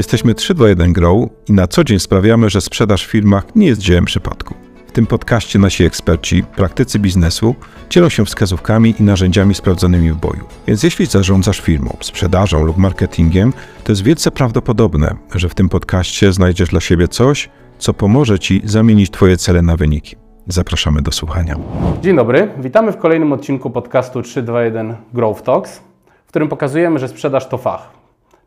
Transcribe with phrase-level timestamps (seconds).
[0.00, 4.04] Jesteśmy 321 Grow i na co dzień sprawiamy, że sprzedaż w firmach nie jest dziełem
[4.04, 4.54] przypadku.
[4.86, 7.54] W tym podcaście nasi eksperci, praktycy biznesu
[7.90, 10.44] dzielą się wskazówkami i narzędziami sprawdzonymi w boju.
[10.66, 13.52] Więc jeśli zarządzasz firmą, sprzedażą lub marketingiem,
[13.84, 18.62] to jest wielce prawdopodobne, że w tym podcaście znajdziesz dla siebie coś, co pomoże Ci
[18.64, 20.16] zamienić Twoje cele na wyniki.
[20.46, 21.56] Zapraszamy do słuchania.
[22.02, 25.80] Dzień dobry, witamy w kolejnym odcinku podcastu 321 Growth Talks,
[26.26, 27.99] w którym pokazujemy, że sprzedaż to fach.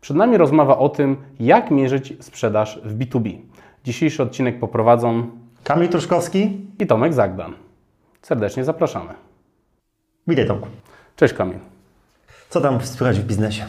[0.04, 3.38] Przed nami rozmowa o tym, jak mierzyć sprzedaż w B2B.
[3.84, 5.28] Dzisiejszy odcinek poprowadzą
[5.64, 6.68] Kamil Truszkowski.
[6.80, 7.54] i Tomek Zagdan.
[8.22, 9.14] Serdecznie zapraszamy.
[10.28, 10.68] Witaj Tomku.
[11.16, 11.58] Cześć Kamil.
[12.50, 13.66] Co tam słychać w biznesie?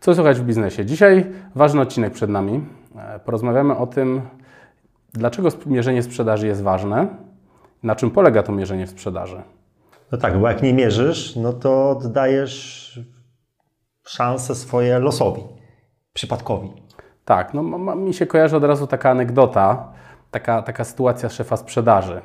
[0.00, 0.84] Co słychać w biznesie?
[0.86, 2.60] Dzisiaj ważny odcinek przed nami.
[2.96, 4.20] E, Porozmawiamy o tym,
[5.12, 7.06] dlaczego mierzenie sprzedaży jest ważne,
[7.82, 9.42] na czym polega to mierzenie w sprzedaży.
[10.12, 13.00] No tak, bo jak nie mierzysz, no to oddajesz
[14.06, 15.42] szanse swoje losowi,
[16.12, 16.72] przypadkowi.
[17.24, 19.88] Tak, no ma, mi się kojarzy od razu taka anegdota,
[20.30, 22.20] taka, taka sytuacja szefa sprzedaży,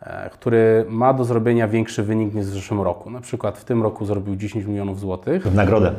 [0.00, 3.10] e, który ma do zrobienia większy wynik niż w zeszłym roku.
[3.10, 5.92] Na przykład w tym roku zrobił 10 milionów złotych, W nagrodę.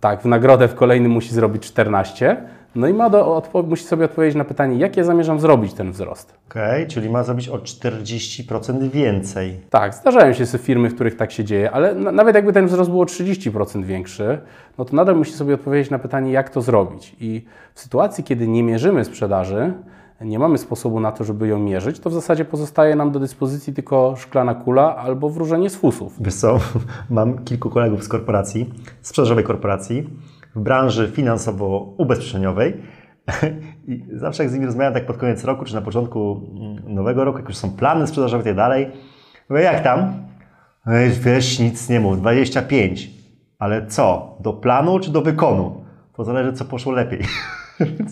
[0.00, 2.36] tak, w nagrodę w kolejnym musi zrobić 14,
[2.74, 5.92] no i ma do, odpo- musi sobie odpowiedzieć na pytanie, jak ja zamierzam zrobić ten
[5.92, 6.34] wzrost.
[6.50, 9.60] Okej, czyli ma zrobić o 40% więcej.
[9.70, 12.90] Tak, zdarzają się firmy, w których tak się dzieje, ale na, nawet jakby ten wzrost
[12.90, 14.38] był o 30% większy,
[14.78, 17.16] no to nadal musi sobie odpowiedzieć na pytanie, jak to zrobić.
[17.20, 19.72] I w sytuacji, kiedy nie mierzymy sprzedaży,
[20.20, 23.72] nie mamy sposobu na to, żeby ją mierzyć, to w zasadzie pozostaje nam do dyspozycji
[23.72, 26.16] tylko szklana kula albo wróżenie z fusów.
[26.20, 26.58] Wiesz co,
[27.10, 28.70] mam kilku kolegów z korporacji,
[29.02, 30.10] sprzedażowej korporacji,
[30.54, 32.72] w branży finansowo-ubezpieczeniowej
[33.88, 37.24] i zawsze jak z nimi rozmawiam tak pod koniec roku, czy na początku mm, nowego
[37.24, 38.90] roku, jak już są plany sprzedażowe i tak dalej,
[39.48, 40.14] mówię, jak tam?
[40.86, 43.10] Wiesz, wiesz, nic nie mów, 25.
[43.58, 44.36] Ale co?
[44.40, 45.84] Do planu czy do wykonu?
[46.16, 47.20] To zależy, co poszło lepiej.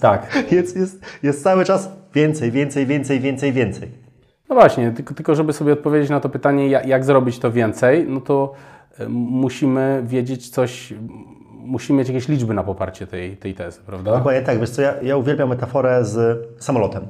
[0.01, 0.53] Tak.
[0.53, 3.89] Jest, jest, jest cały czas więcej, więcej, więcej, więcej, więcej.
[4.49, 8.07] No właśnie, tylko, tylko żeby sobie odpowiedzieć na to pytanie, jak, jak zrobić to więcej,
[8.09, 8.53] no to
[8.99, 10.95] e, musimy wiedzieć coś,
[11.63, 14.17] musimy mieć jakieś liczby na poparcie tej, tej tezy, prawda?
[14.17, 17.07] Dokładnie tak, wiesz co, ja, ja uwielbiam metaforę z samolotem.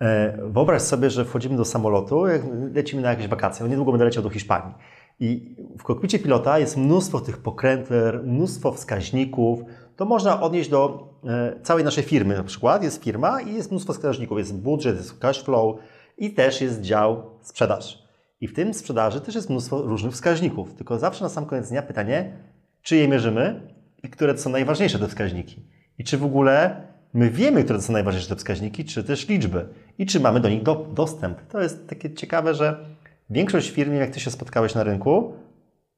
[0.00, 2.42] E, Wyobraź sobie, że wchodzimy do samolotu, jak
[2.74, 4.74] lecimy na jakieś wakacje, no niedługo będę leciał do Hiszpanii.
[5.20, 9.60] I w kokpicie pilota jest mnóstwo tych pokrętler, mnóstwo wskaźników.
[9.96, 12.82] To można odnieść do e, całej naszej firmy na przykład.
[12.82, 14.38] Jest firma i jest mnóstwo wskaźników.
[14.38, 15.76] Jest budżet, jest cash flow
[16.18, 18.06] i też jest dział sprzedaż.
[18.40, 20.74] I w tym sprzedaży też jest mnóstwo różnych wskaźników.
[20.74, 22.36] Tylko zawsze na sam koniec dnia pytanie,
[22.82, 23.75] czy je mierzymy
[24.06, 25.62] i które to są najważniejsze te wskaźniki.
[25.98, 26.82] I czy w ogóle
[27.14, 29.68] my wiemy, które to są najważniejsze te wskaźniki, czy też liczby.
[29.98, 31.40] I czy mamy do nich do, dostęp.
[31.48, 32.84] To jest takie ciekawe, że
[33.30, 35.34] większość firm, jak Ty się spotkałeś na rynku,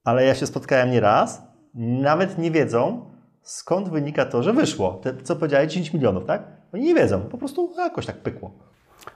[0.04, 1.42] ale ja się spotkałem nie raz,
[1.74, 3.10] nawet nie wiedzą,
[3.42, 5.00] skąd wynika to, że wyszło.
[5.02, 6.42] Te, co powiedziałeś, 10 milionów, tak?
[6.72, 8.67] Oni nie wiedzą, po prostu jakoś tak pykło.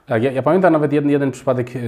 [0.05, 1.79] Tak, ja, ja pamiętam nawet jeden, jeden przypadek e,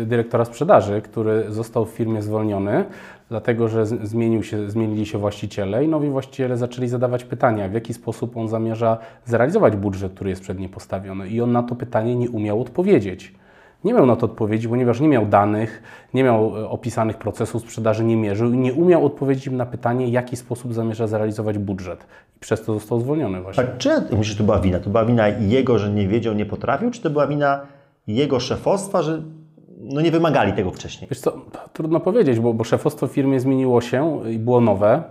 [0.00, 2.84] y, dyrektora sprzedaży, który został w firmie zwolniony,
[3.28, 7.94] dlatego że zmienił się, zmienili się właściciele i nowi właściciele zaczęli zadawać pytania, w jaki
[7.94, 11.28] sposób on zamierza zrealizować budżet, który jest przed nim postawiony.
[11.28, 13.34] I on na to pytanie nie umiał odpowiedzieć.
[13.84, 15.82] Nie miał na to odpowiedzi, ponieważ nie miał danych,
[16.14, 20.06] nie miał e, opisanych procesów sprzedaży, nie mierzył i nie umiał odpowiedzieć im na pytanie,
[20.06, 22.06] w jaki sposób zamierza zrealizować budżet.
[22.36, 23.64] I przez to został zwolniony właśnie.
[23.64, 24.78] Tak, czy myślisz, że to była wina?
[24.80, 27.60] To była wina jego, że nie wiedział, nie potrafił, czy to była wina
[28.06, 29.22] jego szefostwa, że
[29.80, 31.08] no nie wymagali tego wcześniej?
[31.10, 31.32] Wiesz co,
[31.72, 35.02] trudno powiedzieć, bo, bo szefostwo firmy zmieniło się i było nowe.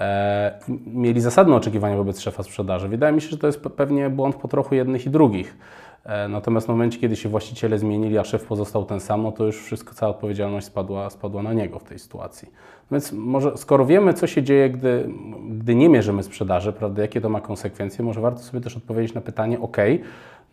[0.00, 2.88] E, mieli zasadne oczekiwania wobec szefa sprzedaży.
[2.88, 5.56] Wydaje mi się, że to jest pe- pewnie błąd po trochu jednych i drugich.
[6.04, 9.44] E, natomiast w momencie, kiedy się właściciele zmienili, a szef pozostał ten sam, no to
[9.44, 12.48] już wszystko, cała odpowiedzialność spadła, spadła na niego w tej sytuacji.
[12.90, 15.08] Więc może skoro wiemy, co się dzieje, gdy,
[15.50, 19.20] gdy nie mierzymy sprzedaży, prawda, jakie to ma konsekwencje, może warto sobie też odpowiedzieć na
[19.20, 19.76] pytanie, ok,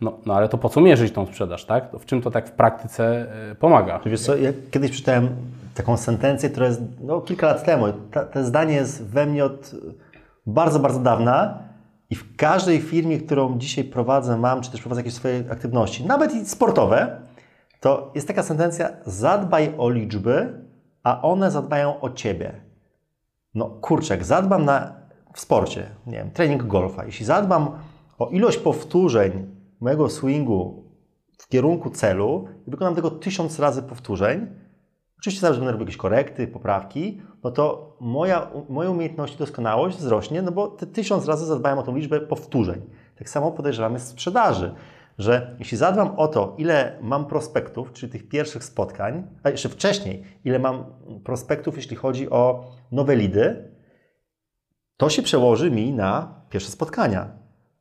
[0.00, 1.90] no, no ale to po co mierzyć tą sprzedaż, tak?
[1.98, 4.00] W czym to tak w praktyce e, pomaga?
[4.06, 5.28] Wiesz co, ja kiedyś czytałem
[5.74, 7.84] taką sentencję, która jest no, kilka lat temu.
[8.10, 9.74] Ta, to zdanie jest we mnie od
[10.46, 11.67] bardzo, bardzo dawna
[12.10, 16.48] i w każdej firmie, którą dzisiaj prowadzę, mam, czy też prowadzę jakieś swoje aktywności, nawet
[16.48, 17.20] sportowe,
[17.80, 20.64] to jest taka sentencja, zadbaj o liczby,
[21.02, 22.60] a one zadbają o Ciebie.
[23.54, 24.92] No kurczę, jak zadbam na,
[25.34, 27.70] w sporcie, nie wiem, trening golfa, jeśli zadbam
[28.18, 29.46] o ilość powtórzeń
[29.80, 30.84] mojego swingu
[31.38, 34.46] w kierunku celu i wykonam tego tysiąc razy powtórzeń,
[35.18, 40.42] oczywiście zawsze będę robił jakieś korekty, poprawki, no to moja, moja umiejętność i doskonałość wzrośnie,
[40.42, 42.80] no bo tysiąc razy zadbałem o tą liczbę powtórzeń.
[43.18, 44.74] Tak samo podejrzewamy z sprzedaży,
[45.18, 50.24] że jeśli zadbam o to, ile mam prospektów, czyli tych pierwszych spotkań, a jeszcze wcześniej,
[50.44, 50.84] ile mam
[51.24, 53.70] prospektów, jeśli chodzi o nowe lidy,
[54.96, 57.30] to się przełoży mi na pierwsze spotkania.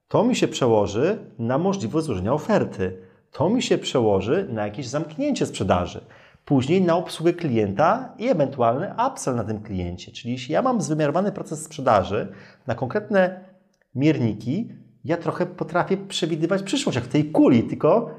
[0.08, 2.98] To mi się przełoży na możliwość złożenia oferty.
[3.32, 6.02] To mi się przełoży na jakieś zamknięcie sprzedaży.
[6.48, 10.12] Później na obsługę klienta i ewentualny upsell na tym kliencie.
[10.12, 12.28] Czyli jeśli ja mam zwymiarowany proces sprzedaży
[12.68, 13.40] na konkretne
[13.96, 14.70] mierniki,
[15.04, 18.10] ja trochę potrafię przewidywać przyszłość, jak w tej kuli, tylko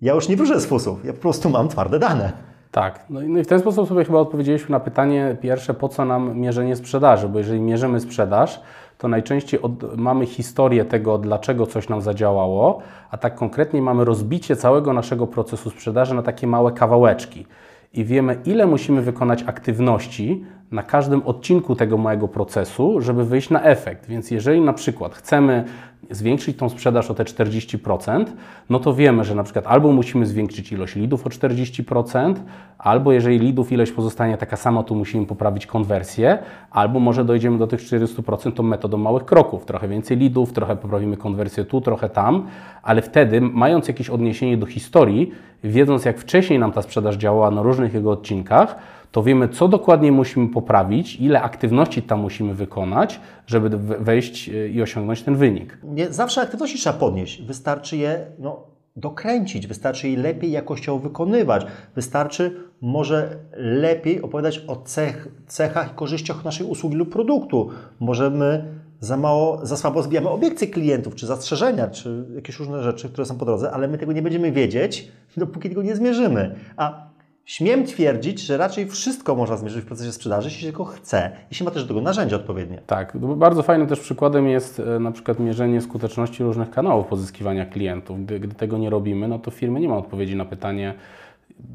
[0.00, 2.32] ja już nie wróżę z fusów, ja po prostu mam twarde dane.
[2.76, 5.88] Tak, no i, no i w ten sposób sobie chyba odpowiedzieliśmy na pytanie pierwsze, po
[5.88, 8.60] co nam mierzenie sprzedaży, bo jeżeli mierzymy sprzedaż,
[8.98, 12.78] to najczęściej od, mamy historię tego, dlaczego coś nam zadziałało,
[13.10, 17.46] a tak konkretnie mamy rozbicie całego naszego procesu sprzedaży na takie małe kawałeczki.
[17.92, 23.62] I wiemy, ile musimy wykonać aktywności na każdym odcinku tego małego procesu, żeby wyjść na
[23.62, 24.06] efekt.
[24.06, 25.64] Więc jeżeli na przykład chcemy
[26.10, 28.24] zwiększyć tą sprzedaż o te 40%,
[28.70, 32.34] no to wiemy, że na przykład albo musimy zwiększyć ilość lidów o 40%,
[32.78, 36.38] albo jeżeli lidów ilość pozostanie taka sama, to musimy poprawić konwersję,
[36.70, 39.64] albo może dojdziemy do tych 400% tą metodą małych kroków.
[39.64, 42.46] Trochę więcej lidów, trochę poprawimy konwersję tu, trochę tam,
[42.82, 45.30] ale wtedy, mając jakieś odniesienie do historii,
[45.64, 48.76] wiedząc jak wcześniej nam ta sprzedaż działała na różnych jego odcinkach,
[49.16, 53.70] to wiemy, co dokładnie musimy poprawić, ile aktywności tam musimy wykonać, żeby
[54.00, 55.78] wejść e, i osiągnąć ten wynik.
[55.84, 57.42] Nie zawsze aktywności trzeba podnieść.
[57.42, 58.62] Wystarczy je no,
[58.96, 66.44] dokręcić, wystarczy je lepiej jakościowo wykonywać, wystarczy może lepiej opowiadać o cech, cechach i korzyściach
[66.44, 67.70] naszej usługi lub produktu.
[68.00, 68.64] Możemy
[69.00, 73.38] za mało, za słabo zbijamy obiekcje klientów, czy zastrzeżenia, czy jakieś różne rzeczy, które są
[73.38, 76.54] po drodze, ale my tego nie będziemy wiedzieć, dopóki tego nie zmierzymy.
[76.76, 77.05] A
[77.46, 81.70] Śmiem twierdzić, że raczej wszystko można zmierzyć w procesie sprzedaży, jeśli tylko chce, jeśli ma
[81.70, 82.82] też do tego narzędzia odpowiednie.
[82.86, 88.24] Tak, bardzo fajnym też przykładem jest e, na przykład mierzenie skuteczności różnych kanałów pozyskiwania klientów.
[88.24, 90.94] Gdy, gdy tego nie robimy, no to firmy nie ma odpowiedzi na pytanie,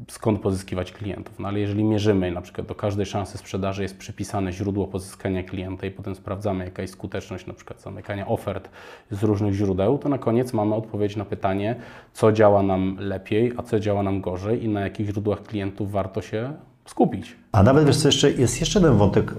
[0.08, 1.38] skąd pozyskiwać klientów.
[1.38, 5.86] No ale jeżeli mierzymy, na przykład do każdej szansy sprzedaży jest przypisane źródło pozyskania klienta
[5.86, 8.68] i potem sprawdzamy, jaka jest skuteczność na przykład zamykania ofert
[9.10, 11.76] z różnych źródeł, to na koniec mamy odpowiedź na pytanie,
[12.12, 16.22] co działa nam lepiej, a co działa nam gorzej i na jakich źródłach klientów warto
[16.22, 16.52] się
[16.86, 17.36] skupić.
[17.52, 19.34] A nawet wiesz co, jeszcze, jest jeszcze jeden wątek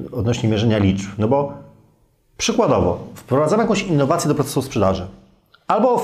[0.00, 1.52] yy, odnośnie mierzenia liczb, no bo
[2.36, 5.06] przykładowo wprowadzamy jakąś innowację do procesu sprzedaży
[5.66, 6.02] albo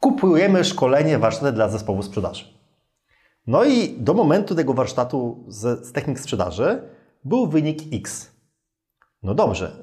[0.00, 2.53] kupujemy szkolenie, warsztaty dla zespołu sprzedaży.
[3.46, 6.82] No i do momentu tego warsztatu z, z technik sprzedaży
[7.24, 8.32] był wynik X.
[9.22, 9.76] No dobrze,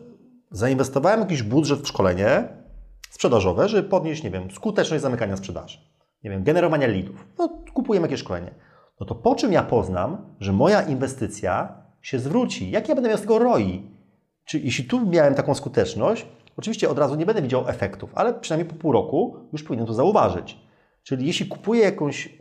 [0.51, 2.47] zainwestowałem jakiś budżet w szkolenie
[3.09, 5.77] sprzedażowe, żeby podnieść, nie wiem, skuteczność zamykania sprzedaży.
[6.23, 7.27] Nie wiem, generowania leadów.
[7.39, 8.53] No, kupujemy jakieś szkolenie.
[8.99, 12.71] No to po czym ja poznam, że moja inwestycja się zwróci?
[12.71, 13.91] Jak ja będę miał z tego ROI?
[14.45, 16.25] Czy jeśli tu miałem taką skuteczność,
[16.57, 19.93] oczywiście od razu nie będę widział efektów, ale przynajmniej po pół roku już powinienem to
[19.93, 20.57] zauważyć.
[21.03, 22.40] Czyli jeśli kupuję jakąś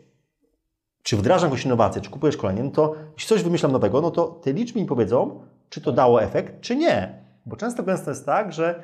[1.02, 4.26] czy wdrażam jakąś innowację, czy kupuję szkolenie, no to jeśli coś wymyślam nowego, no to
[4.26, 7.14] te liczby mi powiedzą, czy to dało efekt, czy nie.
[7.46, 8.82] Bo często gęsto jest tak, że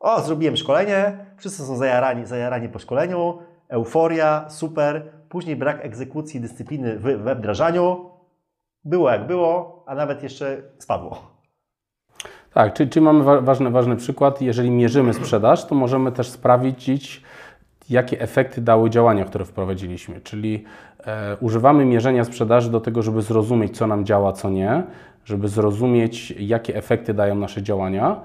[0.00, 3.38] o, zrobiłem szkolenie, wszyscy są zajarani, zajarani po szkoleniu,
[3.68, 8.10] euforia, super, później brak egzekucji, dyscypliny we wdrażaniu,
[8.84, 11.38] było jak było, a nawet jeszcze spadło.
[12.54, 14.42] Tak, czyli, czyli mamy ważny, ważny przykład.
[14.42, 17.22] Jeżeli mierzymy sprzedaż, to możemy też sprawdzić,
[17.90, 20.20] jakie efekty dały działania, które wprowadziliśmy.
[20.20, 20.64] Czyli
[21.06, 24.82] e, używamy mierzenia sprzedaży do tego, żeby zrozumieć, co nam działa, co nie,
[25.24, 28.16] żeby zrozumieć, jakie efekty dają nasze działania.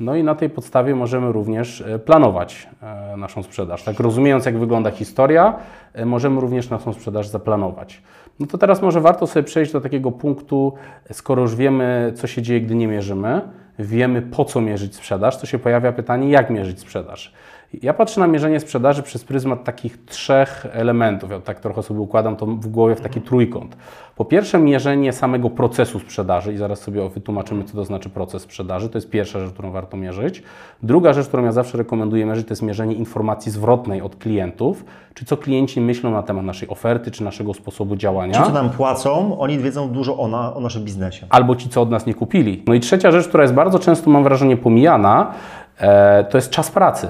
[0.00, 3.82] No i na tej podstawie możemy również e, planować e, naszą sprzedaż.
[3.82, 5.54] Tak rozumiejąc, jak wygląda historia,
[5.92, 8.02] e, możemy również naszą sprzedaż zaplanować.
[8.40, 10.74] No to teraz może warto sobie przejść do takiego punktu,
[11.12, 13.40] skoro już wiemy, co się dzieje, gdy nie mierzymy,
[13.78, 17.32] wiemy, po co mierzyć sprzedaż, to się pojawia pytanie, jak mierzyć sprzedaż.
[17.72, 21.30] Ja patrzę na mierzenie sprzedaży przez pryzmat takich trzech elementów.
[21.30, 23.76] Ja tak trochę sobie układam to w głowie w taki trójkąt.
[24.16, 28.88] Po pierwsze, mierzenie samego procesu sprzedaży i zaraz sobie wytłumaczymy, co to znaczy proces sprzedaży.
[28.88, 30.42] To jest pierwsza rzecz, którą warto mierzyć.
[30.82, 34.84] Druga rzecz, którą ja zawsze rekomenduję mierzyć, to jest mierzenie informacji zwrotnej od klientów,
[35.14, 38.34] czy co klienci myślą na temat naszej oferty, czy naszego sposobu działania.
[38.34, 41.26] Ci, co nam płacą, oni wiedzą dużo o, na, o naszym biznesie.
[41.30, 42.62] Albo ci, co od nas nie kupili.
[42.66, 45.32] No i trzecia rzecz, która jest bardzo często, mam wrażenie, pomijana,
[45.78, 47.08] e, to jest czas pracy.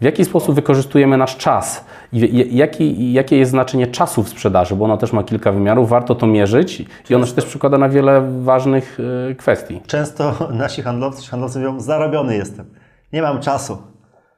[0.00, 1.84] W jaki sposób wykorzystujemy nasz czas?
[2.12, 4.76] I jaki, jakie jest znaczenie czasu w sprzedaży?
[4.76, 7.88] Bo ono też ma kilka wymiarów, warto to mierzyć i ono się też przykłada na
[7.88, 8.98] wiele ważnych
[9.30, 9.80] e, kwestii.
[9.86, 12.66] Często nasi handlowcy, handlowcy mówią, zarobiony jestem,
[13.12, 13.78] nie mam czasu.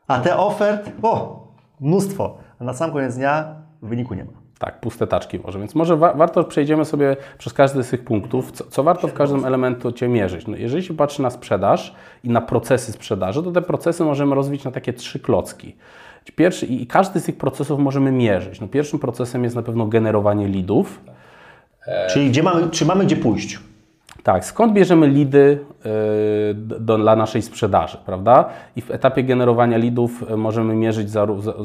[0.09, 1.47] A te ofert, o,
[1.81, 2.39] mnóstwo.
[2.59, 4.42] A na sam koniec dnia wyniku nie ma.
[4.63, 5.59] Tak, puste taczki może.
[5.59, 9.13] Więc może wa warto przejdziemy sobie przez każdy z tych punktów, co, co warto w
[9.13, 10.47] każdym elemencie mierzyć.
[10.47, 14.65] No, jeżeli się patrzy na sprzedaż i na procesy sprzedaży, to te procesy możemy rozbić
[14.65, 15.77] na takie trzy klocki.
[16.37, 18.61] Pierwszy, I każdy z tych procesów możemy mierzyć.
[18.61, 21.01] No, pierwszym procesem jest na pewno generowanie leadów.
[22.11, 23.61] Czyli gdzie mamy, czy mamy gdzie pójść?
[24.23, 25.59] Tak, skąd bierzemy lidy
[26.51, 28.49] y, do, dla naszej sprzedaży, prawda?
[28.77, 31.11] I w etapie generowania lidów y, możemy mierzyć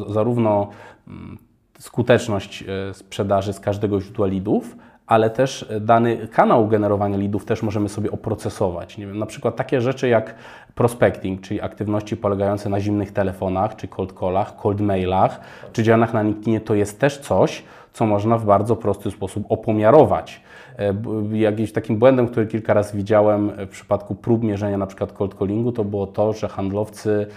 [0.08, 0.70] zarówno
[1.08, 1.38] mm,
[1.80, 4.76] skuteczność y, sprzedaży z każdego źródła lidów,
[5.08, 8.98] ale też dany kanał generowania lidów też możemy sobie oprocesować.
[8.98, 10.36] Nie wiem, na przykład takie rzeczy jak
[10.76, 15.40] prospecting, czyli aktywności polegające na zimnych telefonach, czy cold callach, cold mailach,
[15.74, 20.42] czy działaniach na LinkedInie, to jest też coś, co można w bardzo prosty sposób opomiarować.
[20.80, 20.94] E,
[21.32, 25.72] jakimś takim błędem, który kilka razy widziałem w przypadku prób mierzenia na przykład cold callingu,
[25.72, 27.28] to było to, że handlowcy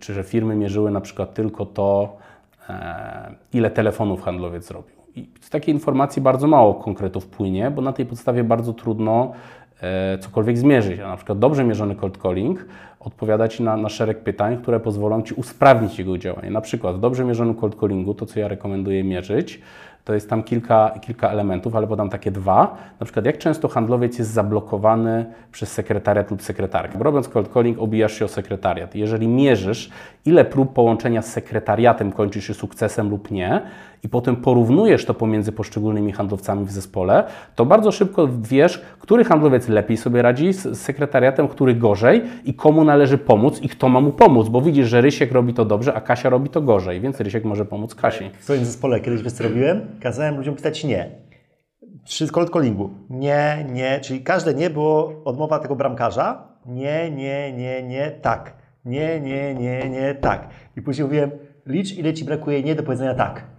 [0.00, 2.27] czy że firmy mierzyły na przykład tylko to, e,
[3.52, 4.96] ile telefonów handlowiec zrobił.
[5.16, 9.32] I z takiej informacji bardzo mało konkretów płynie, bo na tej podstawie bardzo trudno
[9.80, 11.00] e, cokolwiek zmierzyć.
[11.00, 12.66] A na przykład dobrze mierzony cold calling
[13.00, 16.50] odpowiada Ci na, na szereg pytań, które pozwolą Ci usprawnić jego działanie.
[16.50, 19.60] Na przykład w dobrze mierzonym cold callingu, to co ja rekomenduję mierzyć,
[20.08, 22.76] to jest tam kilka, kilka elementów, ale podam takie dwa.
[23.00, 26.98] Na przykład, jak często handlowiec jest zablokowany przez sekretariat lub sekretarkę.
[26.98, 28.94] Robiąc cold calling, obijasz się o sekretariat.
[28.94, 29.90] Jeżeli mierzysz,
[30.24, 33.60] ile prób połączenia z sekretariatem kończy się sukcesem lub nie,
[34.02, 37.24] i potem porównujesz to pomiędzy poszczególnymi handlowcami w zespole,
[37.54, 42.84] to bardzo szybko wiesz, który handlowiec lepiej sobie radzi z sekretariatem, który gorzej i komu
[42.84, 46.00] należy pomóc i kto ma mu pomóc, bo widzisz, że Rysiek robi to dobrze, a
[46.00, 48.30] Kasia robi to gorzej, więc Rysiek może pomóc Kasi.
[48.38, 49.80] W swoim zespole kiedyś wiesz robiłem?
[50.00, 51.10] Kazałem ludziom pisać nie.
[52.04, 52.90] Przy cold callingu.
[53.10, 56.48] Nie, nie, czyli każde nie było odmowa tego bramkarza.
[56.66, 58.54] Nie, nie, nie, nie, tak.
[58.84, 60.48] Nie, nie, nie, nie, tak.
[60.76, 61.30] I później mówiłem,
[61.66, 63.57] licz ile Ci brakuje nie do powiedzenia tak.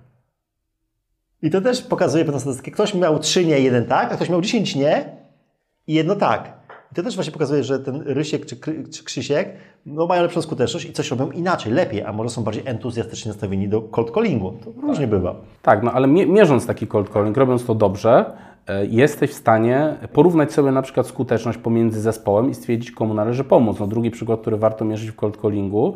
[1.41, 2.71] I to też pokazuje pewną statystykę.
[2.71, 5.17] Ktoś miał 3 nie, jeden tak, a ktoś miał 10 nie
[5.87, 6.59] i jedno tak.
[6.91, 8.57] I to też właśnie pokazuje, że ten Rysiek czy,
[8.91, 9.49] czy Krzysiek
[9.85, 13.69] no, mają lepszą skuteczność i coś robią inaczej, lepiej, a może są bardziej entuzjastycznie nastawieni
[13.69, 14.51] do cold callingu.
[14.51, 15.09] To różnie tak.
[15.09, 15.35] bywa.
[15.61, 18.25] Tak, no ale mierząc taki cold calling, robiąc to dobrze,
[18.67, 23.43] e, jesteś w stanie porównać sobie na przykład skuteczność pomiędzy zespołem i stwierdzić, komu należy
[23.43, 23.79] pomóc.
[23.79, 25.95] No, drugi przykład, który warto mierzyć w cold callingu,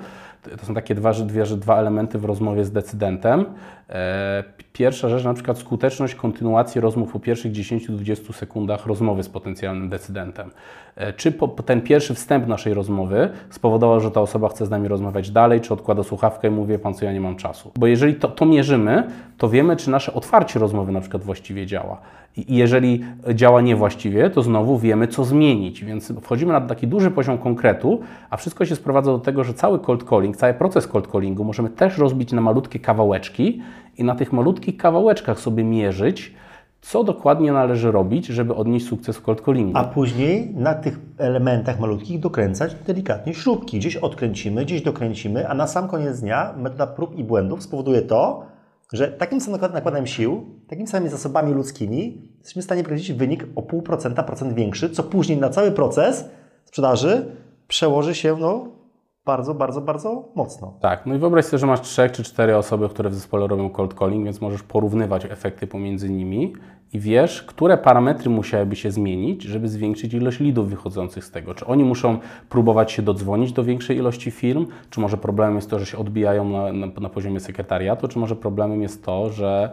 [0.60, 3.46] to są takie dwa, dwie, dwa elementy w rozmowie z decydentem.
[3.94, 9.90] E, pierwsza rzecz, na przykład skuteczność kontynuacji rozmów po pierwszych 10-20 sekundach rozmowy z potencjalnym
[9.90, 10.52] decydentem.
[10.96, 14.88] E, czy po, ten pierwszy wstęp naszej rozmowy spowodował, że ta osoba chce z nami
[14.88, 17.72] rozmawiać dalej, czy odkłada słuchawkę i mówi, pan co, ja nie mam czasu.
[17.80, 19.04] Bo jeżeli to, to mierzymy,
[19.38, 22.02] to wiemy, czy nasze otwarcie rozmowy na przykład właściwie działa.
[22.38, 25.84] I jeżeli działa niewłaściwie, to znowu wiemy, co zmienić.
[25.84, 29.80] Więc wchodzimy na taki duży poziom konkretu, a wszystko się sprowadza do tego, że cały
[29.80, 33.62] cold calling, cały proces cold callingu możemy też rozbić na malutkie kawałeczki
[33.98, 36.34] i na tych malutkich kawałeczkach sobie mierzyć,
[36.82, 39.42] co dokładnie należy robić, żeby odnieść sukces w cold.
[39.74, 43.80] A później na tych elementach malutkich dokręcać delikatnie śrubki.
[43.80, 48.46] Gdzieś odkręcimy, gdzieś dokręcimy, a na sam koniec dnia metoda prób i błędów spowoduje to,
[48.94, 53.62] że takim samym nakładem sił, takimi samymi zasobami ludzkimi jesteśmy w stanie powiedzieć wynik o
[53.62, 56.26] 0,5% procent większy, co później na cały proces
[56.66, 57.26] sprzedaży
[57.68, 58.68] przełoży się no,
[59.26, 60.74] bardzo, bardzo, bardzo mocno.
[60.80, 63.70] Tak, no i wyobraź sobie, że masz trzech czy cztery osoby, które w zespole robią
[63.70, 66.54] cold calling, więc możesz porównywać efekty pomiędzy nimi
[66.94, 71.54] i wiesz, które parametry musiałyby się zmienić, żeby zwiększyć ilość lidów wychodzących z tego.
[71.54, 72.18] Czy oni muszą
[72.50, 76.50] próbować się dodzwonić do większej ilości firm, czy może problemem jest to, że się odbijają
[76.50, 79.70] na, na, na poziomie sekretariatu, czy może problemem jest to, że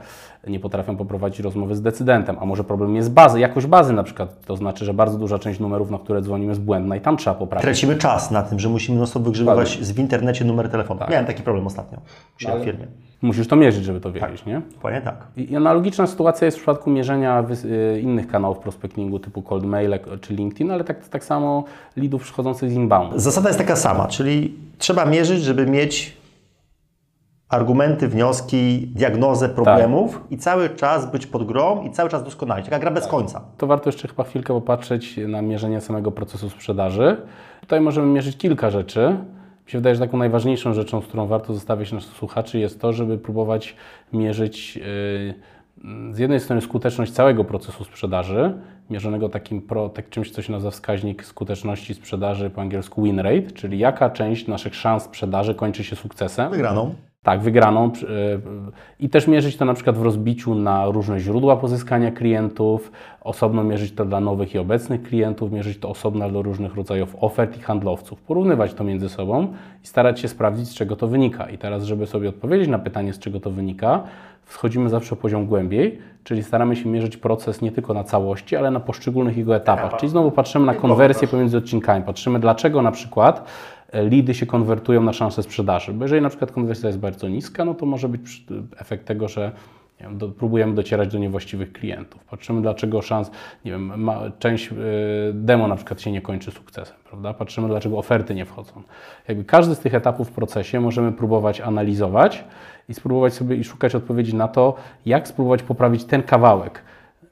[0.46, 4.46] nie potrafią poprowadzić rozmowy z decydentem, a może problem jest bazy, jakość bazy na przykład,
[4.46, 7.36] to znaczy, że bardzo duża część numerów, na które dzwonimy jest błędna i tam trzeba
[7.36, 7.62] poprawić.
[7.62, 11.00] Tracimy czas na tym, że musimy stop wygrzebywać w internecie numer telefonu.
[11.00, 11.10] Tak.
[11.10, 11.98] Miałem taki problem ostatnio
[12.38, 12.86] w firmie.
[13.22, 14.46] Musisz to mierzyć, żeby to wiedzieć, tak.
[14.46, 14.62] nie?
[14.74, 15.26] Dokładnie tak.
[15.36, 20.34] I analogiczna sytuacja jest w przypadku mierzenia y, innych kanałów prospectingu typu cold mail czy
[20.34, 21.64] LinkedIn, ale tak, tak samo
[21.96, 23.12] leadów przychodzących z inbound.
[23.16, 26.16] Zasada jest taka sama, czyli trzeba mierzyć, żeby mieć
[27.48, 30.32] argumenty, wnioski, diagnozę problemów tak.
[30.32, 32.64] i cały czas być pod grą i cały czas doskonalić.
[32.64, 33.10] Taka gra bez tak.
[33.10, 33.40] końca.
[33.58, 37.16] To warto jeszcze chyba chwilkę popatrzeć na mierzenie samego procesu sprzedaży.
[37.60, 39.16] Tutaj możemy mierzyć kilka rzeczy.
[39.66, 42.92] Mi się wydaje, że taką najważniejszą rzeczą, z którą warto zostawić naszych słuchaczy jest to,
[42.92, 43.76] żeby próbować
[44.12, 45.34] mierzyć yy,
[46.12, 48.54] z jednej strony skuteczność całego procesu sprzedaży,
[48.90, 53.50] mierzonego takim pro, tak czymś, co się nazywa wskaźnik skuteczności sprzedaży po angielsku win rate,
[53.50, 56.50] czyli jaka część naszych szans sprzedaży kończy się sukcesem.
[56.50, 56.94] Wygraną.
[57.22, 57.84] Tak, wygraną.
[57.84, 57.90] E,
[59.00, 63.92] I też mierzyć to na przykład w rozbiciu na różne źródła pozyskania klientów, osobno mierzyć
[63.92, 68.20] to dla nowych i obecnych klientów, mierzyć to osobno dla różnych rodzajów ofert i handlowców,
[68.20, 69.48] porównywać to między sobą
[69.84, 71.50] i starać się sprawdzić, z czego to wynika.
[71.50, 74.02] I teraz, żeby sobie odpowiedzieć na pytanie, z czego to wynika,
[74.44, 78.70] wchodzimy zawsze o poziom głębiej, czyli staramy się mierzyć proces nie tylko na całości, ale
[78.70, 79.96] na poszczególnych jego etapach.
[79.96, 83.44] Czyli znowu patrzymy na konwersję pomiędzy odcinkami, patrzymy dlaczego na przykład
[83.92, 85.92] lidy się konwertują na szansę sprzedaży.
[85.92, 88.44] Bo jeżeli na przykład konwersja jest bardzo niska, no to może być
[88.78, 89.52] efekt tego, że
[90.00, 92.24] wiem, do, próbujemy docierać do niewłaściwych klientów.
[92.24, 93.30] Patrzymy, dlaczego szans,
[93.64, 94.74] nie wiem, ma, część y,
[95.34, 97.34] demo na przykład się nie kończy sukcesem, prawda?
[97.34, 98.82] Patrzymy, dlaczego oferty nie wchodzą.
[99.28, 102.44] Jakby każdy z tych etapów w procesie możemy próbować analizować
[102.88, 104.74] i spróbować sobie i szukać odpowiedzi na to,
[105.06, 106.82] jak spróbować poprawić ten kawałek.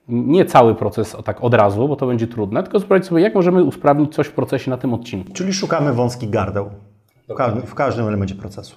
[0.09, 3.65] Nie cały proces tak od razu, bo to będzie trudne, tylko sprawdzić sobie, jak możemy
[3.65, 5.33] usprawnić coś w procesie na tym odcinku.
[5.33, 6.71] Czyli szukamy wąskich gardeł
[7.29, 8.77] w każdym, w każdym elemencie procesu.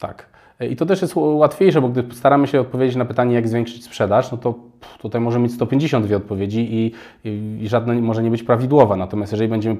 [0.00, 0.36] Tak.
[0.60, 4.32] I to też jest łatwiejsze, bo gdy staramy się odpowiedzieć na pytanie, jak zwiększyć sprzedaż,
[4.32, 4.54] no to
[4.98, 6.92] tutaj może mieć 152 odpowiedzi i,
[7.24, 8.96] i, i żadna może nie być prawidłowa.
[8.96, 9.76] Natomiast jeżeli będziemy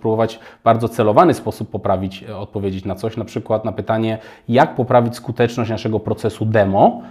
[0.00, 4.74] próbować w bardzo celowany sposób poprawić, e, odpowiedzieć na coś, na przykład na pytanie, jak
[4.74, 7.02] poprawić skuteczność naszego procesu demo,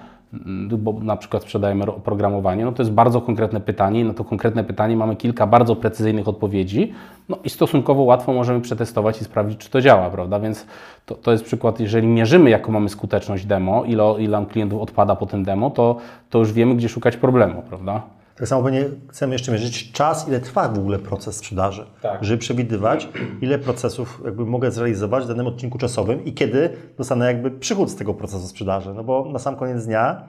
[0.77, 4.63] bo na przykład sprzedajemy oprogramowanie, no to jest bardzo konkretne pytanie i na to konkretne
[4.63, 6.93] pytanie mamy kilka bardzo precyzyjnych odpowiedzi
[7.29, 10.39] no i stosunkowo łatwo możemy przetestować i sprawdzić, czy to działa, prawda?
[10.39, 10.65] Więc
[11.05, 15.25] to, to jest przykład, jeżeli mierzymy, jaką mamy skuteczność demo, ile, ile klientów odpada po
[15.25, 15.97] tym demo, to,
[16.29, 18.01] to już wiemy, gdzie szukać problemu, prawda?
[18.35, 22.23] Tak samo pewnie chcemy jeszcze mierzyć czas, ile trwa w ogóle proces sprzedaży, tak.
[22.23, 23.09] żeby przewidywać,
[23.41, 27.95] ile procesów jakby mogę zrealizować w danym odcinku czasowym i kiedy dostanę jakby przychód z
[27.95, 28.93] tego procesu sprzedaży.
[28.93, 30.23] No bo na sam koniec dnia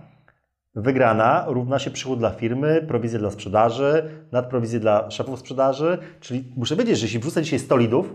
[0.75, 6.77] wygrana równa się przychód dla firmy, prowizja dla sprzedaży, nadprowizje dla szefów sprzedaży, czyli muszę
[6.77, 8.15] wiedzieć, że jeśli wrzucę dzisiaj 100 lidów,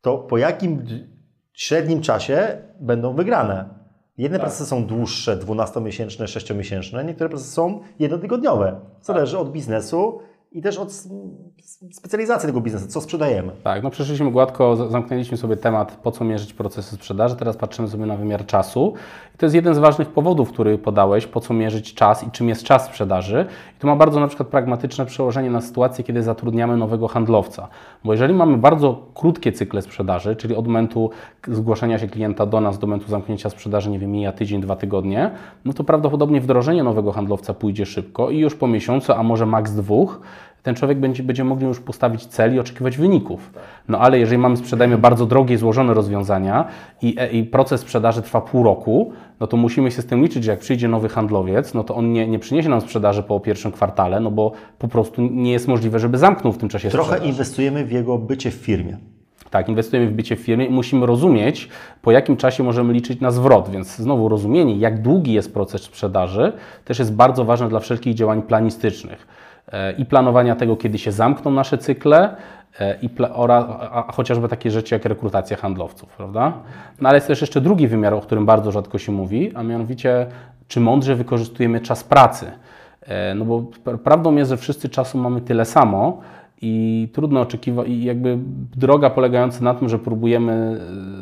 [0.00, 0.84] to po jakim
[1.52, 3.77] średnim czasie będą wygrane.
[4.18, 4.46] Jedne tak.
[4.46, 8.80] procesy są dłuższe, 12-miesięczne, 6-miesięczne, niektóre procesy są jednotygodniowe.
[9.02, 9.42] Zależy tak.
[9.42, 10.18] od biznesu
[10.52, 10.92] i też od
[11.92, 13.52] specjalizacji tego biznesu, co sprzedajemy.
[13.64, 18.06] Tak, no przeszliśmy gładko, zamknęliśmy sobie temat, po co mierzyć procesy sprzedaży, teraz patrzymy sobie
[18.06, 18.94] na wymiar czasu.
[19.34, 22.48] I to jest jeden z ważnych powodów, który podałeś, po co mierzyć czas i czym
[22.48, 23.46] jest czas sprzedaży.
[23.76, 27.68] I to ma bardzo na przykład pragmatyczne przełożenie na sytuację, kiedy zatrudniamy nowego handlowca.
[28.04, 31.10] Bo jeżeli mamy bardzo krótkie cykle sprzedaży, czyli od momentu
[31.48, 35.30] zgłoszenia się klienta do nas, do momentu zamknięcia sprzedaży, nie wiem, mija tydzień, dwa tygodnie,
[35.64, 39.72] no to prawdopodobnie wdrożenie nowego handlowca pójdzie szybko i już po miesiącu, a może maks
[39.72, 40.20] dwóch,
[40.62, 43.52] ten człowiek będzie, będzie mógł już postawić cel i oczekiwać wyników.
[43.88, 46.64] No ale jeżeli mamy, sprzedajemy bardzo drogie, złożone rozwiązania
[47.02, 50.44] i, e, i, proces sprzedaży trwa pół roku, no to musimy się z tym liczyć,
[50.44, 53.72] że jak przyjdzie nowy handlowiec, no to on nie, nie przyniesie nam sprzedaży po pierwszym
[53.72, 57.28] kwartale, no bo po prostu nie jest możliwe, żeby zamknął w tym czasie Trochę sprzedaż.
[57.28, 58.96] inwestujemy w jego bycie w firmie.
[59.50, 61.68] Tak, inwestujemy w bycie w firmie i musimy rozumieć,
[62.02, 63.68] po jakim czasie możemy liczyć na zwrot.
[63.70, 66.52] Więc znowu rozumienie, jak długi jest proces sprzedaży,
[66.84, 69.26] też jest bardzo ważne dla wszelkich działań planistycznych
[69.98, 72.36] i planowania tego, kiedy się zamkną nasze cykle,
[72.80, 76.52] e, i ora, a chociażby takie rzeczy jak rekrutacja handlowców, prawda?
[77.00, 80.26] No ale jest też jeszcze drugi wymiar, o którym bardzo rzadko się mówi, a mianowicie,
[80.68, 82.52] czy mądrze wykorzystujemy czas pracy.
[83.02, 83.62] E, no bo
[84.04, 86.20] prawdą jest, że wszyscy czasu mamy tyle samo,
[86.62, 88.38] i trudno oczekiwać, i jakby
[88.76, 90.80] droga polegająca na tym, że próbujemy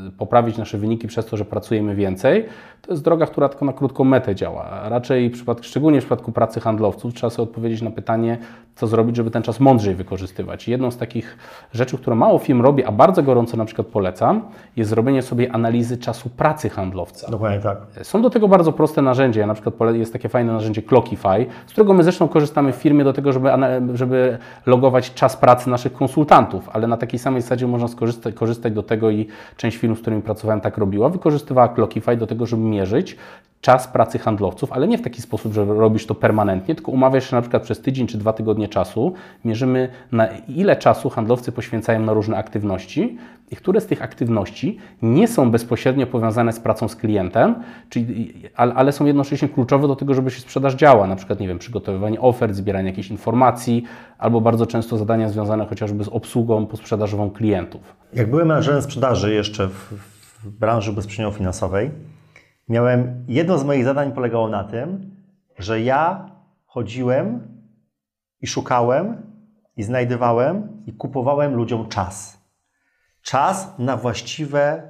[0.09, 2.45] e, poprawić nasze wyniki przez to, że pracujemy więcej,
[2.83, 4.89] to jest droga, która tylko na krótką metę działa.
[4.89, 8.39] Raczej, w przypadku, szczególnie w przypadku pracy handlowców, trzeba sobie odpowiedzieć na pytanie,
[8.75, 10.69] co zrobić, żeby ten czas mądrzej wykorzystywać.
[10.69, 11.37] Jedną z takich
[11.73, 14.43] rzeczy, którą mało firm robi, a bardzo gorąco na przykład polecam,
[14.77, 17.31] jest zrobienie sobie analizy czasu pracy handlowca.
[17.31, 17.79] Dokładnie tak.
[18.03, 19.41] Są do tego bardzo proste narzędzia.
[19.41, 23.05] Ja na przykład jest takie fajne narzędzie Clockify, z którego my zresztą korzystamy w firmie
[23.05, 23.51] do tego, żeby,
[23.95, 28.83] żeby logować czas pracy naszych konsultantów, ale na takiej samej zasadzie można skorzystać, korzystać do
[28.83, 31.09] tego i część firm, z którymi pracowałem, tak robiła.
[31.09, 33.17] Wykorzystywała Clockify do tego, żeby mierzyć
[33.61, 37.37] czas pracy handlowców, ale nie w taki sposób, że robisz to permanentnie, tylko umawiasz się
[37.37, 42.13] na przykład przez tydzień czy dwa tygodnie czasu, mierzymy na ile czasu handlowcy poświęcają na
[42.13, 43.19] różne aktywności
[43.57, 47.55] które z tych aktywności nie są bezpośrednio powiązane z pracą z klientem,
[47.89, 51.59] czyli, ale są jednocześnie kluczowe do tego, żeby się sprzedaż działa, na przykład, nie wiem,
[51.59, 53.85] przygotowywanie ofert, zbieranie jakichś informacji,
[54.19, 57.97] albo bardzo często zadania związane chociażby z obsługą posprzedażową klientów.
[58.13, 59.93] Jak byłem menadżerem sprzedaży jeszcze w,
[60.43, 61.91] w branży ubezpieczeniowo finansowej,
[62.69, 65.17] miałem, jedno z moich zadań polegało na tym,
[65.59, 66.31] że ja
[66.65, 67.41] chodziłem
[68.41, 69.17] i szukałem
[69.77, 72.36] i znajdowałem i kupowałem ludziom czas.
[73.27, 74.89] Czas na właściwe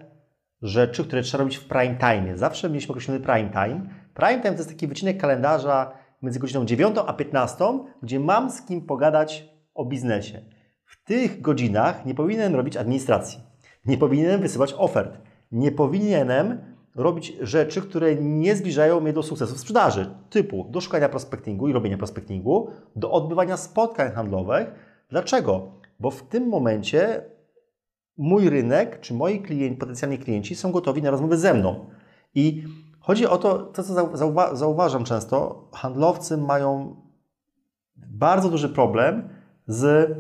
[0.62, 2.36] rzeczy, które trzeba robić w prime time.
[2.36, 3.80] Zawsze mieliśmy określony prime time.
[4.14, 7.64] Prime time to jest taki wycinek kalendarza między godziną 9 a 15,
[8.02, 10.40] gdzie mam z kim pogadać o biznesie.
[10.84, 13.40] W tych godzinach nie powinienem robić administracji.
[13.84, 15.18] Nie powinienem wysyłać ofert.
[15.52, 21.08] Nie powinienem robić rzeczy, które nie zbliżają mnie do sukcesu w sprzedaży, typu do szukania
[21.08, 24.66] prospectingu i robienia prospectingu, do odbywania spotkań handlowych.
[25.10, 25.72] Dlaczego?
[26.00, 27.22] Bo w tym momencie
[28.18, 31.90] mój rynek, czy moi klienci, potencjalni klienci są gotowi na rozmowę ze mną.
[32.34, 32.64] I
[33.00, 36.96] chodzi o to, to co zauwa zauważam często, handlowcy mają
[37.96, 39.28] bardzo duży problem
[39.66, 40.10] z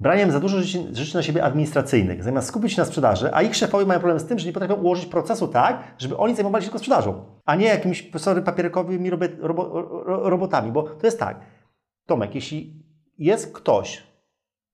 [0.00, 3.86] braniem za dużo rzeczy, na siebie administracyjnych, zamiast skupić się na sprzedaży, a ich szefowie
[3.86, 6.78] mają problem z tym, że nie potrafią ułożyć procesu tak, żeby oni zajmowali się tylko
[6.78, 9.64] sprzedażą, a nie jakimiś sorry, papierkowymi robo, robo,
[10.04, 11.40] robotami, bo to jest tak.
[12.06, 12.84] Tomek, jeśli
[13.18, 14.02] jest ktoś,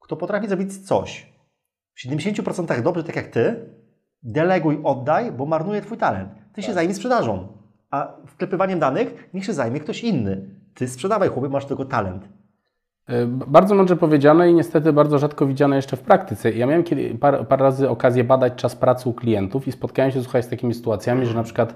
[0.00, 1.29] kto potrafi zrobić coś
[1.94, 3.56] w 70% dobrze, tak jak ty,
[4.22, 6.28] deleguj, oddaj, bo marnuje twój talent.
[6.52, 6.74] Ty się Tak.
[6.74, 7.48] zajmij sprzedażą,
[7.90, 10.54] a wklepywaniem danych niech się zajmie ktoś inny.
[10.74, 12.28] Ty sprzedawaj, chłopie, masz tego talent.
[13.10, 16.52] Y, Bardzo mądrze powiedziane i niestety bardzo rzadko widziane jeszcze w praktyce.
[16.52, 20.22] Ja miałem kiedy, par, parę razy okazję badać czas pracy u klientów i spotkałem się
[20.22, 21.74] słuchaj, z takimi sytuacjami, że na przykład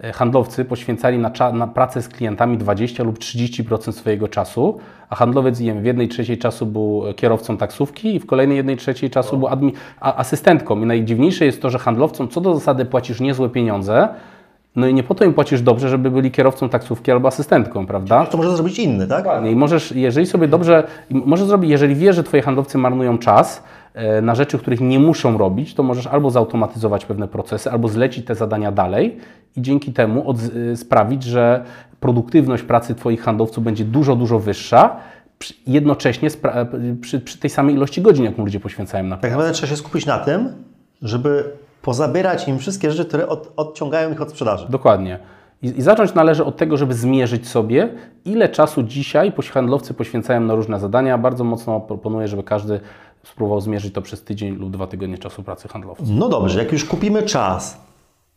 [0.00, 4.78] e, handlowcy poświęcali na, na pracę z klientami 20 lub 30% swojego czasu,
[5.10, 9.10] a handlowiec wiem, w jednej trzeciej czasu był kierowcą taksówki i w kolejnej jednej trzeciej
[9.10, 9.48] czasu był
[10.00, 10.82] asystentką.
[10.82, 14.08] I najdziwniejsze jest to, że handlowcom co do zasady płacisz niezłe pieniądze,
[14.76, 18.26] no i nie po to im płacisz dobrze, żeby byli kierowcą taksówki albo asystentką, prawda?
[18.26, 19.24] To może zrobić inny, tak?
[19.24, 19.50] Dokładnie.
[19.50, 23.62] I możesz, jeżeli sobie dobrze, możesz zrobić, jeżeli wiesz, że Twoje handlowcy marnują czas
[23.94, 28.26] e, na rzeczy, których nie muszą robić, to możesz albo zautomatyzować pewne procesy, albo zlecić
[28.26, 29.16] te zadania dalej
[29.56, 30.36] i dzięki temu od,
[30.72, 31.64] e, sprawić, że
[32.00, 34.96] produktywność pracy Twoich handlowców będzie dużo, dużo wyższa,
[35.66, 36.66] jednocześnie e,
[37.00, 40.06] przy, przy tej samej ilości godzin, jaką ludzie poświęcają na Tak naprawdę trzeba się skupić
[40.06, 40.52] na tym,
[41.02, 41.44] żeby
[41.86, 44.66] pozabierać im wszystkie rzeczy, które od, odciągają ich od sprzedaży.
[44.68, 45.18] Dokładnie.
[45.62, 47.94] I, I zacząć należy od tego, żeby zmierzyć sobie,
[48.24, 51.18] ile czasu dzisiaj handlowcy poświęcają na różne zadania.
[51.18, 52.80] Bardzo mocno proponuję, żeby każdy
[53.24, 56.08] spróbował zmierzyć to przez tydzień lub dwa tygodnie czasu pracy handlowców.
[56.10, 57.80] No dobrze, jak już kupimy czas,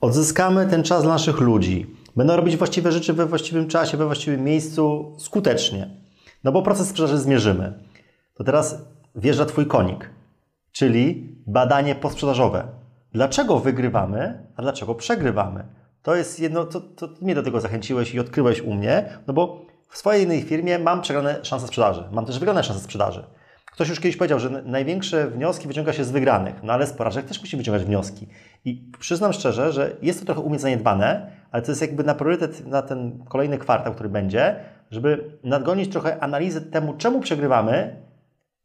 [0.01, 4.43] odzyskamy ten czas dla naszych ludzi, będą robić właściwe rzeczy we właściwym czasie, we właściwym
[4.43, 5.89] miejscu, skutecznie,
[6.43, 7.73] no bo proces sprzedaży zmierzymy,
[8.33, 8.81] to teraz
[9.15, 10.09] wjeżdża Twój konik,
[10.71, 12.78] czyli badanie posprzedażowe.
[13.13, 15.63] Dlaczego wygrywamy, a dlaczego przegrywamy?
[16.04, 19.65] To jest jedno, to, to mnie do tego zachęciłeś i odkryłeś u mnie, no bo
[19.89, 23.24] w swojej innej firmie mam przegrane szanse sprzedaży, mam też wygrane szanse sprzedaży.
[23.72, 27.26] Ktoś już kiedyś powiedział, że największe wnioski wyciąga się z wygranych, no ale z porażek
[27.26, 28.28] też musi wyciągać wnioski.
[28.65, 32.15] I przyznam szczerze, że jest to trochę u mnie zaniedbane, ale to jest jakby na
[32.15, 34.56] priorytet na ten kolejny kwartał, który będzie,
[34.91, 37.95] żeby nadgonić trochę analizę temu, czemu przegrywamy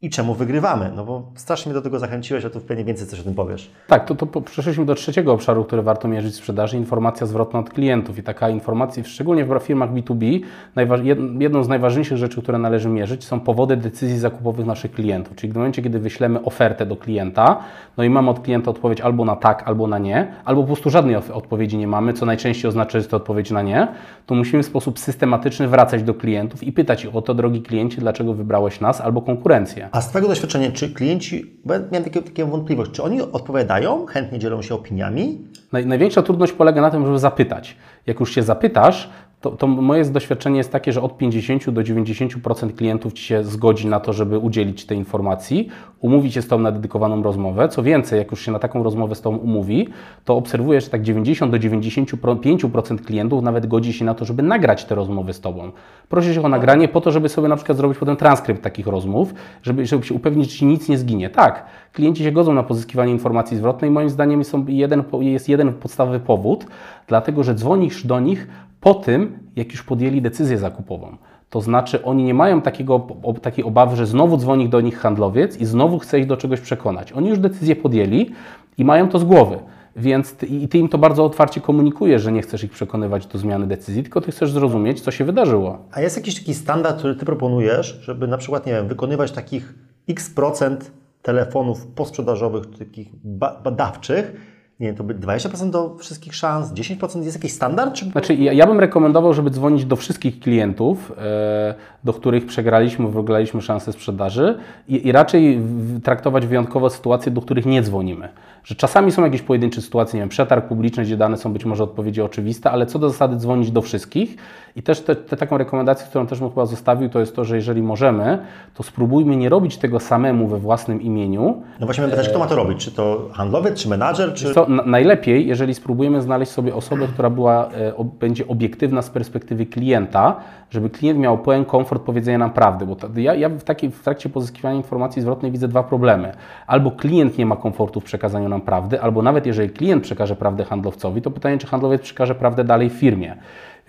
[0.04, 0.90] i czemu wygrywamy.
[0.96, 3.70] No bo strasznie mnie do tego zachęciłeś, a tu pewnie więcej coś o tym powiesz.
[3.86, 7.70] Tak, to, to przeszliśmy do trzeciego obszaru, który warto mierzyć w sprzedaży, informacja zwrotna od
[7.70, 8.18] klientów.
[8.18, 10.40] I taka informacja, szczególnie w firmach B2B,
[10.74, 15.36] najważ, jed- jedną z najważniejszych rzeczy, które należy mierzyć, są powody decyzji zakupowych naszych klientów.
[15.36, 17.58] Czyli w momencie, kiedy wyślemy ofertę do klienta,
[17.96, 20.90] no i mamy od klienta odpowiedź albo na tak, albo na nie, albo po prostu
[20.90, 23.88] żadnej odpowiedzi nie mamy, co najczęściej oznacza, że to odpowiedź na nie,
[24.26, 28.00] to musimy w sposób systematyczny wracać do klientów i pytać ich o to, drogi kliencie,
[28.00, 29.88] dlaczego wybrałeś nas albo konkurencję.
[29.94, 34.38] A z Twojego doświadczenia, czy klienci, bo ja miałem takie, wątpliwość, czy oni odpowiadają, chętnie
[34.38, 35.38] dzielą się opiniami?
[35.72, 37.76] Naj, największa trudność polega na tym, żeby zapytać.
[38.06, 39.10] Jak już się zapytasz,
[39.44, 43.86] to, to moje doświadczenie jest takie, że od 50 do 90% klientów Ci się zgodzi
[43.86, 45.68] na to, żeby udzielić tej informacji,
[46.00, 47.68] umówić się z Tobą na dedykowaną rozmowę.
[47.68, 49.88] Co więcej, jak już się na taką rozmowę z Tobą umówi,
[50.24, 54.84] to obserwujesz, że tak 90 do 95% klientów nawet godzi się na to, żeby nagrać
[54.84, 55.72] te rozmowy z Tobą.
[56.08, 59.34] Prosi się o nagranie po to, żeby sobie na przykład zrobić potem transkrypt takich rozmów,
[59.62, 61.30] żeby, żeby się upewnić, że Ci nic nie zginie.
[61.30, 63.90] Tak, klienci się godzą na pozyskiwanie informacji zwrotnej.
[63.90, 66.66] Moim zdaniem jeden, jest jeden podstawowy powód,
[67.06, 68.48] dlatego że dzwonisz do nich
[68.84, 71.16] po tym, jak już podjęli decyzję zakupową.
[71.50, 73.06] To znaczy, oni nie mają takiego,
[73.42, 77.12] takiej obawy, że znowu dzwoni do nich handlowiec i znowu chce ich do czegoś przekonać.
[77.12, 78.30] Oni już decyzję podjęli
[78.78, 79.58] i mają to z głowy.
[79.96, 83.38] Więc ty, i ty im to bardzo otwarcie komunikujesz, że nie chcesz ich przekonywać do
[83.38, 85.78] zmiany decyzji, tylko ty chcesz zrozumieć, co się wydarzyło.
[85.92, 89.74] A jest jakiś taki standard, który Ty proponujesz, żeby na przykład, nie wiem, wykonywać takich
[90.08, 90.90] x procent
[91.22, 97.36] telefonów posprzedażowych, takich ba- badawczych, nie wiem, to by 20% do wszystkich szans, 10% jest
[97.36, 97.94] jakiś standard?
[97.94, 98.04] Czy...
[98.04, 103.62] Znaczy, ja, ja bym rekomendował, żeby dzwonić do wszystkich klientów, e, do których przegraliśmy, wygraliśmy
[103.62, 104.58] szansę sprzedaży
[104.88, 108.28] i, i raczej w, traktować wyjątkowo sytuacje, do których nie dzwonimy.
[108.64, 111.84] Że czasami są jakieś pojedyncze sytuacje, nie wiem, przetarg publiczny, gdzie dane są być może
[111.84, 114.36] odpowiedzi oczywiste, ale co do zasady dzwonić do wszystkich.
[114.76, 117.56] I też te, te taką rekomendację, którą też bym chyba zostawił, to jest to, że
[117.56, 118.38] jeżeli możemy,
[118.74, 122.56] to spróbujmy nie robić tego samemu we własnym imieniu, No właśnie pytać, kto ma to
[122.56, 122.84] robić?
[122.84, 124.54] Czy to handlowiec, czy menadżer, czy...
[124.68, 130.36] najlepiej, jeżeli spróbujemy znaleźć sobie osobę, która była, e, będzie obiektywna z perspektywy klienta,
[130.70, 132.86] żeby klient miał pełen komfort powiedzenia nam prawdy.
[132.86, 136.32] Bo ja, ja w, takiej, w trakcie pozyskiwania informacji zwrotnej widzę dwa problemy.
[136.66, 140.64] Albo klient nie ma komfortu w przekazaniu nam prawdy, albo nawet jeżeli klient przekaże prawdę
[140.64, 143.36] handlowcowi, to pytanie, czy handlowiec przekaże prawdę dalej firmie.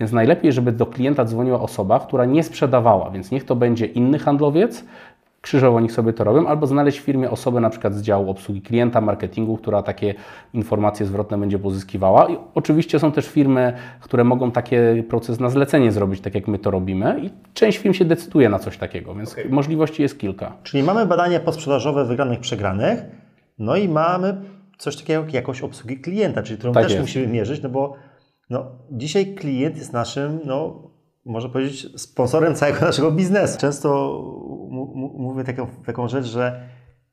[0.00, 4.18] Więc najlepiej, żeby do klienta dzwoniła osoba, która nie sprzedawała, więc niech to będzie inny
[4.18, 4.84] handlowiec,
[5.46, 8.62] krzyżowo niech sobie to robią, albo znaleźć w firmie osobę na przykład z działu obsługi
[8.62, 10.14] klienta, marketingu, która takie
[10.54, 12.28] informacje zwrotne będzie pozyskiwała.
[12.28, 14.76] I oczywiście są też firmy, które mogą taki
[15.08, 18.58] proces na zlecenie zrobić, tak jak my to robimy i część firm się decyduje na
[18.58, 20.52] coś takiego, więc możliwości jest kilka.
[20.62, 23.02] Czyli mamy badania posprzedażowe wygranych, przegranych,
[23.58, 24.36] no i mamy
[24.78, 27.02] coś takiego jak jakość obsługi klienta, czyli którą Tak też jest.
[27.02, 27.94] musimy mierzyć, no bo
[28.50, 30.85] no, dzisiaj klient jest naszym, no,
[31.26, 33.58] można powiedzieć, sponsorem całego naszego biznesu.
[33.58, 34.20] Często
[35.18, 36.60] mówię taką, taką rzecz, że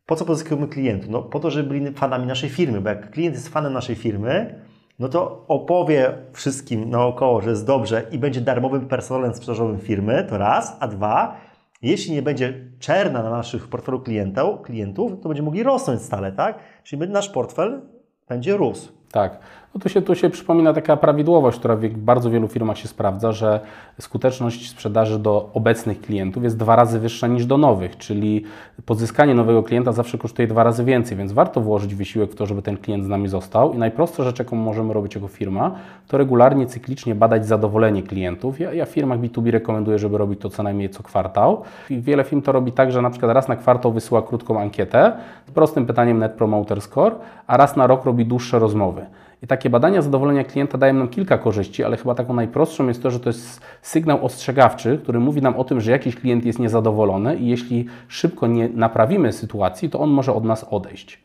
[0.06, 1.10] po co pozyskujemy klientów?
[1.10, 4.62] No po to, żeby byli fanami naszej firmy, bo jak klient jest fanem naszej firmy,
[5.00, 10.38] no to opowie wszystkim naokoło, że jest dobrze i będzie darmowym personelem sprzedażowym firmy, to
[10.38, 11.38] raz, a dwa,
[11.82, 16.60] jeśli nie będzie czerna na naszych portfelu klientów, klientów to będziemy mogli rosnąć stale, tak?
[16.84, 17.82] Czyli nasz portfel
[18.30, 18.92] będzie rósł.
[19.12, 19.40] Tak.
[19.76, 23.32] No tu się, tu się przypomina taka prawidłowość, która w bardzo wielu firmach się sprawdza,
[23.32, 23.60] że
[24.00, 28.44] skuteczność sprzedaży do obecnych klientów jest dwa razy wyższa niż do nowych, czyli
[28.86, 32.62] pozyskanie nowego klienta zawsze kosztuje dwa razy więcej, więc warto włożyć wysiłek w to, żeby
[32.62, 33.74] ten klient z nami został.
[33.74, 35.76] I najprostsza rzecz, jaką możemy robić jako firma,
[36.08, 38.60] to regularnie, cyklicznie badać zadowolenie klientów.
[38.60, 41.62] Ja, ja w firmach B2B rekomenduję, żeby robić to co najmniej co kwartał.
[41.90, 45.12] I wiele firm to robi tak, że na przykład raz na kwartał wysyła krótką ankietę
[45.48, 47.16] z prostym pytaniem Net Promoter Score,
[47.48, 49.06] a raz na rok robi dłuższe rozmowy.
[49.44, 53.12] I takie badania zadowolenia klienta dają nam kilka korzyści, ale chyba taką najprostszą jest to,
[53.12, 57.36] że to jest sygnał ostrzegawczy, który mówi nam o tym, że jakiś klient jest niezadowolony
[57.36, 61.20] i jeśli szybko nie naprawimy sytuacji, to on może od nas odejść.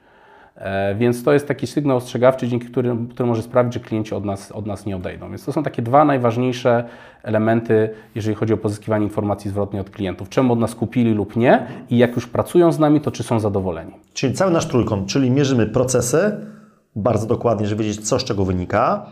[0.57, 4.25] E, Więc to jest taki sygnał ostrzegawczy, dzięki którym, który może sprawić, że klienci od
[4.25, 5.29] nas, od nas nie odejdą.
[5.29, 6.85] Więc to są takie dwa najważniejsze
[7.23, 10.29] elementy, jeżeli chodzi o pozyskiwanie informacji zwrotnej od klientów.
[10.29, 13.41] Czemu od nas kupili lub nie i jak już pracują z nami, to czy są
[13.41, 13.93] zadowoleni.
[14.15, 16.58] Czyli cały nasz trójkąt, czyli mierzymy procesy
[17.03, 19.07] bardzo dokładnie, żeby wiedzieć, co z czego wynika.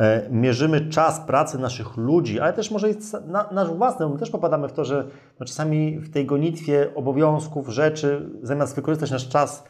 [0.00, 2.88] E, Mierzymy czas pracy naszych ludzi, ale też może
[3.26, 4.08] na, nasz własny.
[4.08, 5.04] My też popadamy w to, że
[5.40, 9.64] no czasami w tej gonitwie obowiązków, rzeczy, zamiast wykorzystać nasz czas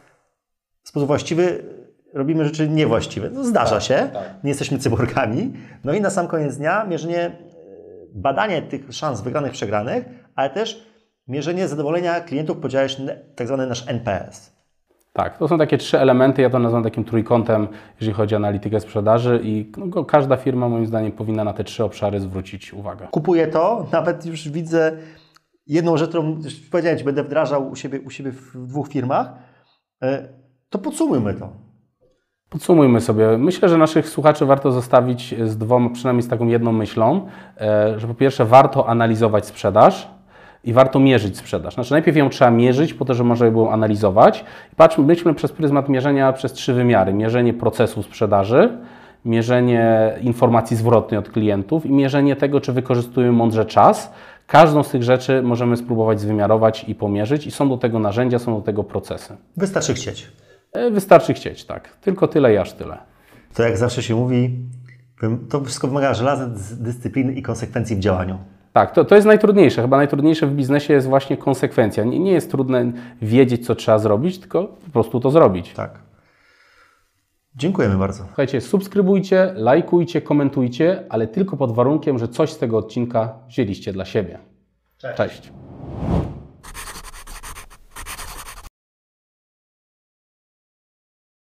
[0.82, 1.64] w sposób właściwy,
[2.14, 3.30] robimy rzeczy niewłaściwe.
[3.30, 4.10] No, zdarza się,
[4.44, 5.52] nie jesteśmy cyborgami.
[5.84, 7.32] No i na sam koniec dnia mierzenie, e,
[8.14, 10.86] badanie tych szans wygranych, przegranych, ale też
[11.28, 12.96] mierzenie zadowolenia klientów, powiedziałeś,
[13.36, 14.57] tak zwany nasz NPS.
[15.12, 17.68] Tak, to są takie trzy elementy, ja to nazywam takim trójkątem,
[18.00, 21.84] jeżeli chodzi o analitykę sprzedaży i no, każda firma moim zdaniem powinna na te trzy
[21.84, 23.08] obszary zwrócić uwagę.
[23.10, 24.92] kupuję to, nawet już widzę
[25.66, 29.32] jedną rzecz, którą już powiedziałem Ci, będę wdrażał u siebie, u siebie w dwóch firmach,
[30.02, 30.28] e,
[30.70, 31.52] to podsumujmy to.
[32.48, 33.38] Podsumujmy sobie.
[33.38, 37.26] Myślę, że naszych słuchaczy warto zostawić z dwoma, przynajmniej z taką jedną myślą,
[37.60, 40.17] e, że po pierwsze warto analizować sprzedaż
[40.64, 41.74] i warto mierzyć sprzedaż.
[41.74, 44.44] Znaczy najpierw ją trzeba mierzyć po to, żeby można było analizować.
[44.72, 47.12] I patrzmy, myślmy przez pryzmat mierzenia przez trzy wymiary.
[47.12, 48.78] Mierzenie procesu sprzedaży,
[49.24, 54.12] mierzenie informacji zwrotnej od klientów i mierzenie tego, czy wykorzystujemy mądrze czas.
[54.46, 58.54] Każdą z tych rzeczy możemy spróbować zwymiarować i pomierzyć i są do tego narzędzia, są
[58.54, 59.36] do tego procesy.
[59.56, 60.28] Wystarczy chcieć.
[60.72, 61.88] E, Wystarczy chcieć, tak.
[61.88, 62.98] Tylko tyle i aż tyle.
[63.54, 64.58] To jak zawsze się mówi,
[65.50, 68.38] to wszystko wymaga żelaznej dyscypliny i konsekwencji w działaniu.
[68.72, 69.82] Tak, to, to jest najtrudniejsze.
[69.82, 72.04] Chyba najtrudniejsze w biznesie jest właśnie konsekwencja.
[72.04, 75.72] Nie, nie jest trudne wiedzieć, co trzeba zrobić, tylko po prostu to zrobić.
[75.72, 75.98] Tak.
[77.56, 78.24] Dziękujemy bardzo.
[78.24, 84.04] Słuchajcie, subskrybujcie, lajkujcie, komentujcie, ale tylko pod warunkiem, że coś z tego odcinka wzięliście dla
[84.04, 84.38] siebie.
[85.16, 85.52] Cześć.